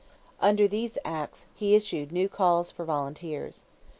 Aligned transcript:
Under 0.39 0.67
these 0.67 0.97
acts, 1.05 1.45
he 1.53 1.75
issued 1.75 2.11
new 2.11 2.27
calls 2.27 2.71
for 2.71 2.85
volunteers. 2.85 3.65